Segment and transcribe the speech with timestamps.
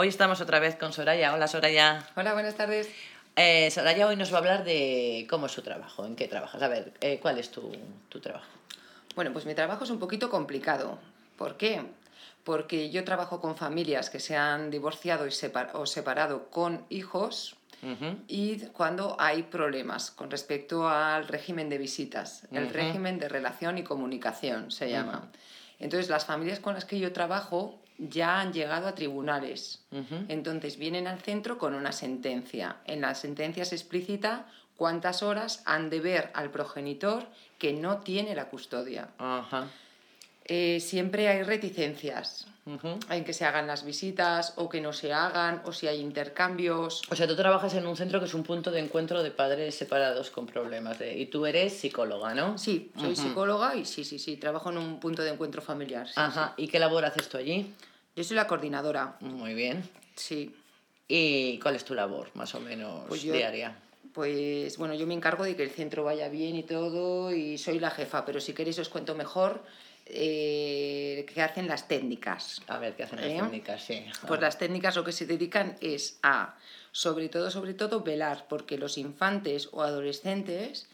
[0.00, 1.34] Hoy estamos otra vez con Soraya.
[1.34, 2.02] Hola Soraya.
[2.16, 2.88] Hola, buenas tardes.
[3.36, 6.62] Eh, Soraya hoy nos va a hablar de cómo es su trabajo, en qué trabajas.
[6.62, 7.70] A ver, eh, ¿cuál es tu,
[8.08, 8.46] tu trabajo?
[9.14, 10.98] Bueno, pues mi trabajo es un poquito complicado.
[11.36, 11.82] ¿Por qué?
[12.44, 17.56] Porque yo trabajo con familias que se han divorciado y separ- o separado con hijos
[17.82, 18.16] Ujú.
[18.26, 22.72] y cuando hay problemas con respecto al régimen de visitas, el Ujú.
[22.72, 25.28] régimen de relación y comunicación se llama.
[25.80, 29.82] Entonces, las familias con las que yo trabajo ya han llegado a tribunales.
[30.28, 32.76] Entonces, vienen al centro con una sentencia.
[32.86, 37.26] En la sentencia se explicita cuántas horas han de ver al progenitor
[37.58, 39.08] que no tiene la custodia.
[40.44, 42.98] Eh, siempre hay reticencias Ujú.
[43.10, 47.02] en que se hagan las visitas o que no se hagan o si hay intercambios.
[47.10, 49.74] O sea, tú trabajas en un centro que es un punto de encuentro de padres
[49.74, 50.98] separados con problemas.
[50.98, 51.18] De...
[51.18, 52.58] Y tú eres psicóloga, ¿no?
[52.58, 53.22] Sí, soy Ujú.
[53.22, 56.06] psicóloga y sí, sí, sí, trabajo en un punto de encuentro familiar.
[56.06, 56.54] sí, Ajá.
[56.56, 57.62] ¿Y qué labor haces tú allí?
[57.62, 57.74] sí.
[58.16, 59.88] Yo soy la coordinadora, Muy bien.
[60.16, 60.54] sí.
[61.08, 63.74] ¿Y cuál es tu labor, más o menos, Pues yo- diaria?
[64.12, 67.78] Pues bueno, yo me encargo de que el centro vaya bien y todo y soy
[67.78, 69.62] la jefa, pero si queréis os cuento mejor
[70.06, 70.79] eh,
[71.30, 72.60] qué hacen las técnicas.
[72.68, 73.38] A ver, ¿qué hacen las ¿Eh?
[73.40, 73.82] técnicas?
[73.82, 74.04] Sí.
[74.26, 76.56] Pues las técnicas lo que se dedican es a,
[76.92, 80.88] sobre todo, sobre todo, velar porque los infantes o adolescentes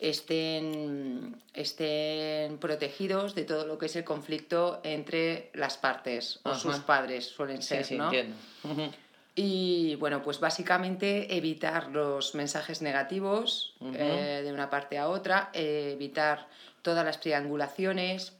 [0.00, 6.76] estén, estén protegidos de todo lo que es el conflicto entre las partes o sus
[6.80, 8.04] padres suelen Sí, ser, sí, ¿no?
[8.04, 8.36] entiendo.
[9.34, 15.90] Y bueno, pues básicamente evitar los mensajes negativos eh, de una parte a otra, eh,
[15.94, 16.48] evitar
[16.82, 18.32] todas las triangulaciones.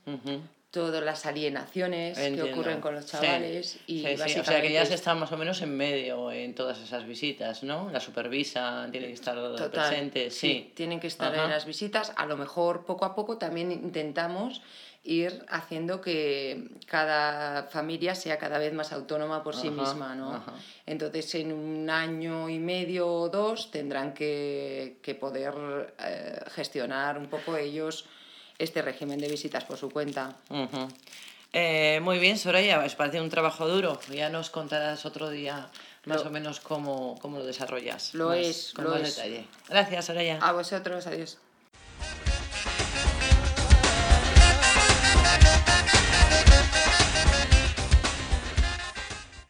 [0.79, 3.11] Todas las alienaciones que ocurren con los Sí.
[3.13, 3.79] chavales.
[3.89, 6.31] Y Sí, sí, O sea, que básicamente ya se está más o menos en medio
[6.31, 7.91] en todas esas visitas, ¿no?
[7.91, 10.71] La supervisa tiene que estar Total, presente, sí.
[10.75, 11.45] Tienen que estar Ajá.
[11.45, 12.13] en las visitas.
[12.17, 14.63] A lo mejor poco a poco también intentamos
[15.03, 20.35] ir haciendo que cada familia sea cada vez más autónoma por sí Ajá, misma, ¿no?
[20.35, 20.53] ajá.
[20.87, 25.55] Entonces, en un año y medio o dos tendrán que, que poder
[26.05, 28.05] eh, gestionar un poco ellos
[28.59, 30.37] este régimen de visitas por su cuenta.
[31.53, 33.99] Eh, muy bien, Soraya, os parece un trabajo duro.
[34.11, 35.69] Ya nos contarás otro día
[36.05, 38.13] más Lo- o menos cómo, cómo lo desarrollas.
[38.15, 39.17] Lo más- es, con lo más es.
[39.17, 39.45] detalle.
[39.69, 40.39] Gracias, Soraya.
[40.43, 41.39] A vosotros, adiós.